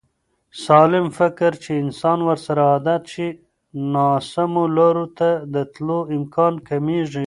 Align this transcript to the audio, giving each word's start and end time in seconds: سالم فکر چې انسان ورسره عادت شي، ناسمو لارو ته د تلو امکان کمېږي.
سالم 0.63 1.05
فکر 1.19 1.51
چې 1.63 1.71
انسان 1.83 2.19
ورسره 2.27 2.61
عادت 2.71 3.03
شي، 3.13 3.27
ناسمو 3.93 4.63
لارو 4.77 5.05
ته 5.17 5.29
د 5.53 5.55
تلو 5.73 5.99
امکان 6.15 6.53
کمېږي. 6.67 7.19